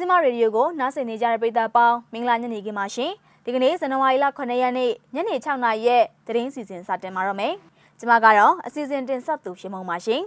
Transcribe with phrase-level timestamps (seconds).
[0.00, 3.12] ဇင်မရေဒီယိုကိုနားဆင်နေကြတဲ့ပရိသတ်ပေါင်းမင်္ဂလာညနေခင်းပါရှင်
[3.44, 7.54] ဒီကနေ့ဇန်နဝါရီလ9ရက်နေ့ညနေ6နာရီရဲ့သတင်းစီစဉ်စတင်မှာတော့မယ်
[7.98, 10.22] ကျွန်မကတော့အစီအစဉ်တင်ဆက်သူရှင်မုံပါရှင်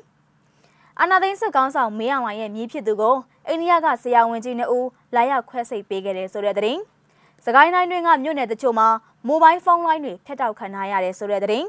[1.00, 3.16] အာနာသိန်းစစ်ကောင်းဆောင်မင်းအောင်လှိုင်ရဲ့မြည်ဖြစ်သူကို
[3.48, 6.82] အိန္ဒိယကဆရာဝန်ကြီးနှစ်ဦးလာရောက်ခွဲစိတ်ပေးခဲ့တယ်ဆိုတဲ့သတင်း
[7.46, 8.88] စကိုင်းတိုင်းတွင်းကမြို့နယ်တချို့မှာ
[9.28, 11.68] မိုဘိုင်းဖုန်းလိုင်းတွေဖျက်တောက်ခံထားရတယ်ဆိုတဲ့သတင်း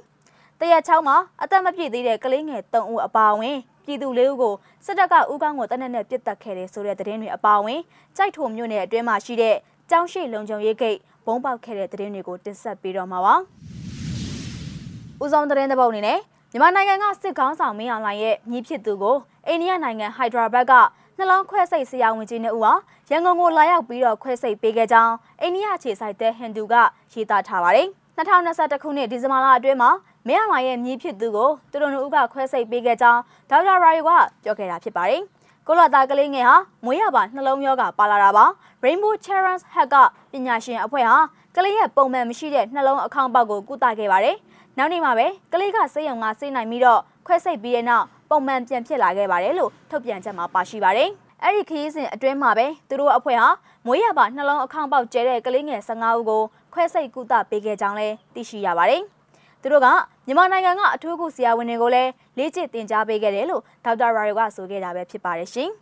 [0.60, 7.80] တရက်ချောင်းမှာအသက်မပြည့်သေးတဲ့ကလေးငယ်3ဦးအပါအဝင်ပြည်သူလေးဦးကိုစစ်တပ်ကဥကောင်းကိုတနက်နဲ့ပစ်တက်ခဲ့တယ်ဆိုတဲ့သတင်းတွေအပါအဝင်
[8.16, 9.56] ကြိုက်ထုံမြို့နယ်အတွင်းမှာရှိတဲ့
[9.90, 13.34] ကျောင်းရှိလုံခြုံရေးဂိတ်ဘုံပေါက်ခဲ့တဲ့သတင်းတွေကိုတင်ဆက်ပေးတော့မှာပါ။
[15.22, 16.18] ဦးဆောင်သတင်းတစ်ပုဒ်အနေနဲ့
[16.52, 20.72] မြန်မာနိုင်ငံကစစ်ကောင်းဆောင်မင်းအောင်လှိုင်ရဲ့မြည်ဖြစ်သူကိုအိန္ဒိယနိုင်ငံဟိုက်ဒရာဘတ်က
[21.18, 22.72] နှလုံးခွဲစိတ်ဆရာဝန်ကြီးနှစ်ဦးဟာ
[23.10, 26.74] ရန်ကုန်ကိုလာရောက်ပြီးတော့ခွဲစိတ်ပေးခဲ့ကြောင်းအိန္ဒိယခြေဆိုင်တဲ့ဟန်ဒူက
[27.12, 29.90] ရေးသားထားပါတယ်။2021ခုနှစ်ဒီဇင်ဘာလအတွင်းမှာ
[30.28, 34.10] မင်းအောင်လှိုင်ရဲ့မြည်ဖြစ်သူကိုသူတို့နှစ်ဦးကခွဲစိတ်ပေးခဲ့ကြောင်းဒေါက်တာရာယိုက
[34.44, 35.22] ပြောခဲ့တာဖြစ်ပါတယ်။
[35.66, 38.44] ကိုလသားကလေးငယ်ဟာမွေးရပါနှလုံးရောဂါပါလာတာပါ
[38.84, 39.94] Rainbow Children's Hack က
[40.32, 41.16] ပညာရှင်အဖွဲ့ဟာ
[41.56, 44.36] ကလေးရဲ့ပုံမှန်မရှိတဲ့နှလုံးအခေါင်ပေါက်ကိုကုသခဲ့ပါတယ်။
[44.78, 51.08] နောက်နေ့မှာပဲကလေးကစိတ်ယုံကစိတ်နိုင်ပြီးတော့ခွဲစိတ်ပြီးတဲ့နောက်ပုံမှန်ပြန်ဖြစ်လာခဲ့ပါတယ်လို့ထုတ်ပြန်ချက်မှာပါရှိပါတယ်။
[51.42, 53.48] အဲ့ဒီခရီးစဉ်အတွင်းမှာပဲသူတို့အဖွဲ့ဟာ
[53.86, 56.42] မွေးရပါနှလုံးအခေါင်ပေါက်ကျဲတဲ့ကလေးငယ်15ဦးကို
[56.74, 59.02] ခွဲစိတ်ကုသပေးခဲ့ကြောင်းလည်းသိရှိရပါတယ်။
[59.62, 59.88] သူတို့က
[60.26, 65.70] မြန်မာနိုင်ငံကအထူးကုဆရာဝန်တွေကိုလည်းလေ့ကျင့်သင်ကြားပေးခဲ့တယ်လို့ဒေါက်တာရာယိုကဆိုခဲ့တာပဲဖြစ်ပါတယ်ရှင်။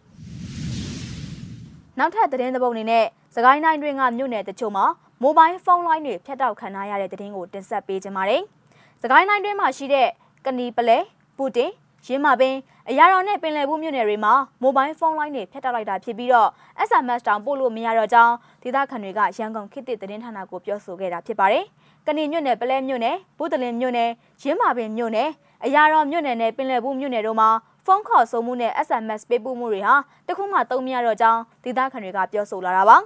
[1.99, 4.85] နောက်ထပ်သတင်းသဘုံအနေနဲ့စကိုင်းတိုင်းတွင်းကမြို့နယ်တချို့မှာ
[5.23, 8.43] မိုဘိုင်းဖုန်းလိုင်းတွေဖြတ်တောက်ခံရတဲ့သတင်းကိုတင်ဆက်ပေးကြပါမယ်။
[9.03, 10.09] စကိုင်းတိုင်းတွင်းမှာရှိတဲ့
[10.45, 10.99] ကနီပလဲ
[11.37, 11.71] ပူတင်
[12.07, 12.55] ရင်းမာပင်
[12.91, 14.33] အရာတော်နဲ့ပင်လယ်ဘူးမြို့နယ်တွေမှာ
[14.63, 16.49] မိုဘိုင်းဖုန်းလိုင်းတွေဖျက်တောက်လိုက်တာဖြစ်ပြီးတော့
[16.89, 21.65] SMS တောင်ပို့လို့မရတော့ကြောင်းဒေသခံတွေကရန်ကုန်ခေတ်သစ်သတင်းဌာနကိုပြောဆိုခဲ့တာဖြစ်ပါတယ်။
[22.07, 24.11] ကဏီမြို့နယ်ပလဲမြို့နယ်ဘူးတလင်မြို့နယ်
[24.43, 25.29] ရင်းမာပင်မြို့နယ်
[25.65, 27.49] အရာတော်မြို့နယ်နဲ့ပင်လယ်ဘူးမြို့နယ်တို့မှာ
[27.87, 29.95] ဖုန်းခေါ်ဆိုမှုနဲ့ SMS ပေးပို့မှုတွေဟာ
[30.29, 32.97] တခုမှသုံးမရတော့ကြောင်းဒေသခံတွေကပြောဆိုလာတာပါ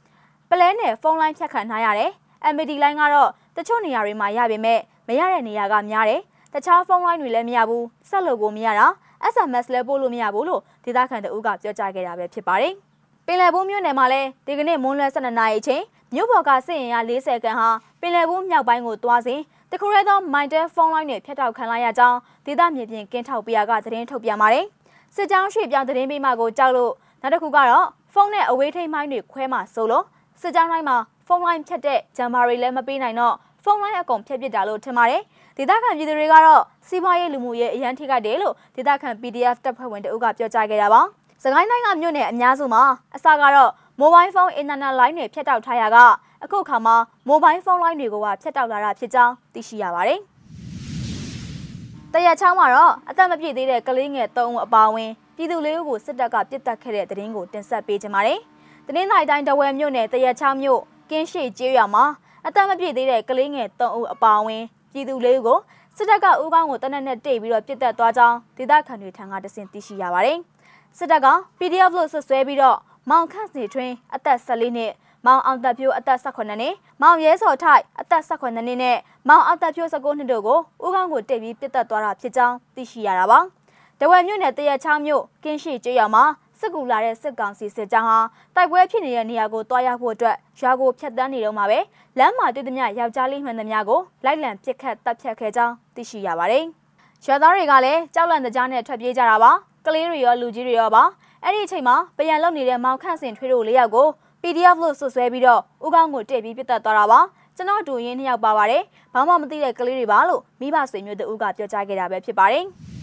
[0.50, 2.10] ။ပလဲနယ်ဖုန်းလိုင်းဖြတ်ခံထားရတယ်။
[2.54, 6.20] MD လိုင်းကတော့တချို့နေရာတွေမှာရပေမဲ့မရတဲ့နေရာကများတယ်။
[6.52, 8.86] တခြားဖုန်းလိုင်းတွေလည်းမရဘူးဆက်လို့ကိုမရတာ
[9.34, 12.72] SMS လည်းပို့လို့မရဘူးလို့ဒေသခံတအုပ်ကပြောကြားခဲ့တာပဲဖြစ်ပါတယ်။
[13.26, 15.82] ပင်လယ်ဘူးမြို့နယ်မှာလည်းဒီကနေ့မွန်းလွဲ12နာရီချိန်
[16.14, 17.68] မြို့ပေါ်ကစစ်ရင်ရ40ခန်းဟာ
[18.00, 24.64] ပင်လယ်ဘူးမြောက်ပိုင်းကိုတွားစဉ်တခုရဲသော Mytel ဖုန်းလိုင်းတွေဖျက်တောက်ခံလိုက်ရကြောင်းဒေသမြေပြင်ကင်းထောက်ပြရကသတင်းထုတ်ပြန်ပါတယ်။
[25.14, 26.92] စစ်ကြောင်းရွှေ့ပြောင်းသတင်းပေးမှကိုကြောက်လို့
[27.22, 30.04] နောက်တစ်ခုကတော့ဖုန်းနဲ့အဝေးထိန်းမိုင်းတွေခွဲမှဆိုလို့
[30.40, 35.22] စစ်ကြောင်းတိုင်းမှာဖုန်းလိုင်းဖြတ်တဲ့ဂျမ်ဘာတွေလည်းမပေးနိုင်တော့ဖု န်းလိုင်းအကုန်ဖျက်ပစ်တာလို့ထင်ပါတယ်။
[35.56, 41.00] ဒေသခံပြည်သူတွေကတော့စီးပွားရေးလူမှုရေးအရန်ထိခိုက်တယ်လို့ဒေသခံ PDF တပ်ဖွဲ့ဝင်တအုပ်ကပြောကြားခဲ့တာပါ။
[41.42, 42.82] စကိုင်းတိုင်းကမြို့နယ်အများစုမှာ
[43.14, 43.70] အစကတော့
[44.00, 45.96] မိုဘိုင်းဖုန်းအင်တာနက်လိုင်းတွေဖြတ်တောက်ထားရက
[46.44, 46.96] အခုခါမှာ
[47.28, 50.20] မိုဘိုင်းဖုန်းလိုင်းတွေကိုပါဖြတ်တောက်လာတာဖြစ်ကြောင်းသိရှိရပါတယ်။
[52.12, 58.40] တရချောင်းမှာတော့အသက်မပြည့်သေးတဲ့ကလေးငယ်၃ဦးအပါအဝင်ပြည်သူလေးဦးကိုစစ်တပ်ကပြစ်တက်ခဲ့တဲ့တဲ့ရင်ကိုတင်ဆက်ပေးကြပါမယ်။
[58.86, 60.80] တနင်္သာရီတိုင်းတဝဲမြို့နယ်တရချောင်းမြို့
[61.10, 62.04] ကင်းရှိကျေးရွာမှာ
[62.50, 65.58] အသက်မပြည့်သေးတဲ့ကလေးငယ်၃ဦးအပါအဝင်ပြည်သူလေးကို
[65.96, 70.38] စစ်တပ်ကဦးကောင်းကိုတနက်နဲ့တိတ်ပြီးတော့ပြစ်တက်သွားကြောင်းဒေသခံတွေထံကတစင်သိရှိရပါတယ်။
[70.98, 71.26] စစ်တပ်က
[71.58, 72.78] PDF လို့ဆွဆွဲပြီးတော့
[73.10, 74.92] မောင်ခန့်စီထွင်းအသက်14နှစ်
[75.26, 78.98] မောင်အောင်သက်ပြိုးအသက်18နှစ်မောင်ရဲစော်ထိုက်အသက်18နှစ်နဲ့
[79.28, 83.38] မောင်အောင်သက်ပြိုး19နှစ်တို့ကိုဦးကောင်းကိုတိတ်ပြီးပြစ်တက်သွားတာဖြစ်ကြောင်းသိရှိရတာပါ။
[84.00, 86.24] တဝယ်မြို့နယ်တရချောင်းမြို့ကင်းရှိကျွော်မှာ
[86.60, 88.18] စစ်ကူလာတဲ့စစ်ကောင်စီစစ်ကြောင်းဟာ
[88.54, 91.78] တိုက်ပွဲဖြစ်နေတဲ့နေရာကိုတွားရောက်ဖို့အတွက်ရွာကိုဖျက်ဆီးနေတော့မှာပဲ
[92.18, 96.64] လမ်းမှာတွေ့သမျှယောက်ျားလေးမှန်သမျှကိုလိုက်လံပစ်ခတ်တပ်ဖြတ်ခဲ့ကြောင်းသိရှိရပါတယ်။
[97.24, 99.50] ရွာသားတွေကလည်းကြောက်လန့်တကြားနဲ့ထွက်ပြေးကြတာပါ။
[99.86, 101.02] ကလေးတွေရောလူကြီးတွေရောပါ။
[101.44, 104.06] အဲ့ဒီအချိန်မှာပြန်လုံနေတဲ့မောင်ခန့်စင်ထွေးတို့လေးယောက်ကို
[104.42, 107.20] PDF လို့ဆွဆွဲပြီးတော့ဦးကောင်းကိုတည့်ပြီးပြစ်တက်သွားတာပါ။
[107.56, 108.82] ကျွန်တော်တို့ရင်းနှစ်ယောက်ပါပါတယ်။
[109.14, 112.66] ဘာမှမသိတဲ့ကလေးတွေပါလို့မိဘဆွေမျိုးတို့ကပြောကြားခဲ့တာပဲဖြစ်ပါတယ်။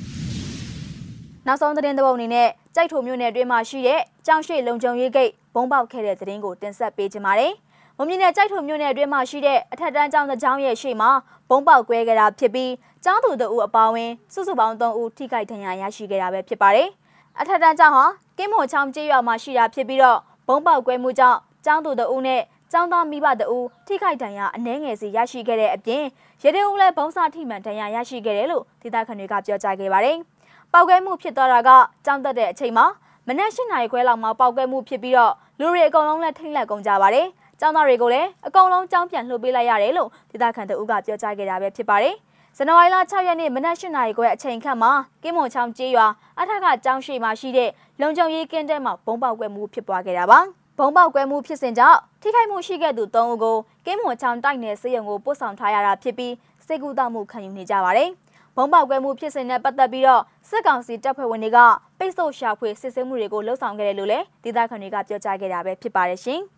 [1.48, 7.54] နောက်ဆုံးသတင်းသဘောအနေနဲ့ကြိုက်ထုံမြို့နယ်အတွင်းမှာရှိတဲ့ကြောင်ရှိလုံခြုံရေးဂိတ်ဘုံပေါက်ခဲ့တဲ့သတင်းကိုတင်ဆက်ပေးချင်ပါတယ်။
[7.98, 11.10] မွန်ပြည်နယ်ကြိုက်ထုံမြို့နယ်အတွင်းမှာရှိတဲ့အထက်တန်းကျောင်းတစ်ကျောင်းရဲ့ရှေ့မှာ
[11.50, 12.72] ဘုံပေါက်ကွဲခဲ့တာဖြစ်ပြီး
[13.04, 16.88] ကျောင်းသူတို့အပါအဝင်စုစုပေါင်း3ဦးထိခိုက်ဒဏ်ရာရရှိခဲ့တာပဲဖြစ်ပါတယ်။
[17.40, 18.06] အထက်တန်းကျောင်းဟာ
[18.38, 22.42] ကင်းမော်ချောင်းကျေးရွာမှာရှိတာဖြစ်ပြီးတော့ဘုံပေါက်ကွဲမှုကြောင့်ကျောင်းသူတို့နဲ့
[22.72, 26.04] ကျောင်းသားမိဘတို့ထိခိုက်ဒဏ်ရာအနှဲငယ်စီရရှိခဲ့တဲ့အပြင်
[26.44, 30.18] ရဲတွေဦးလည်းဘုံစာထိမှန်ဒဏ်ရာရရှိခဲ့တယ်လို့ဒေသခံတွေကပြောကြားခဲ့ပါတယ်။
[30.74, 31.70] ပောက်ကွဲမှုဖြစ်သွားတာက
[32.06, 32.86] ကြောင်းတက်တဲ့အချိန်မှာ
[33.28, 37.28] မနက်၈နာရီခွဲလောက်မှာပောက်ကွဲမှုဖြစ်ပြီးတော့လူတွေအကုန်လုံးလည်းထိတ်လန့်ကုန်ကြပါတယ်။
[37.60, 42.16] ကျောင်းသားတွေကိုလည်းအကုန်လုံးကြောင်းပြန်လှုပ်ပေးလိုက်ရတယ်လို့ဒေသခံတအုပ်ကပြောကြားခဲ့တာပဲဖြစ်ပါတယ်။
[42.58, 44.92] ဇန်နဝါရီလ6ရက်နေ့မနက်၈နာရီခွဲအချိန်ခန့်မှာ
[45.24, 46.08] ကင်းမွန်ချောင်းကျေးရွာ
[46.40, 47.70] အထက်ကကျောင်းရှိမှရှိတဲ့
[48.02, 50.40] လုံခြုံရေးကင်းတဲမှာဘုံပေါက်ကွဲမှုဖြစ်ပွားခဲ့တာပါ။
[50.78, 56.34] ဘုံပေါက်ကွဲမှုဖြစ်စဉ်ကြောင့်ထိခိုက်မှုရှိခဲ့သူ၃ဦးကိုကင်းမွန်ချောင်းတိုက်နယ်စေယုံကိုပို့ဆောင်ထားရတာဖြစ်ပြီး
[56.66, 58.10] စိတ်ကူးတမှုခံယူနေကြပါတယ်။
[58.58, 61.60] ဘုံပေါက်ကွဲမှုဖြစ်စဉ်နဲ့ပတ်သက်ပြီးတော့စစ်ကောင်စီတပ်ဖွဲ့ဝင်တွေက
[62.00, 66.42] ပိတ်ဆို့ရှာဖွေစစ်ဆေးမှုတွေကိုလှုံ့ဆော်ခဲ့တယ်လို့လည်းဒေသခံတွေကပြောကြားခဲ့တာပဲဖြစ်ပါတယ်ရှင်။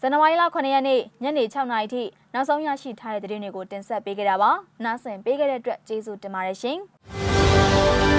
[0.00, 2.02] ဇန်နဝါရီလ9ရက်နေ့ညနေ6နာရီထိ
[2.34, 4.50] နောက်ဆုံးရရှိထားတဲ့သတင်းတွေကိုတင်ဆက်ပေးခဲ့တာပါ။
[4.84, 6.78] နားဆင်ပေးခဲ့တဲ့အတွက်ကျေးဇူးတင်ပါတယ်ရှင်။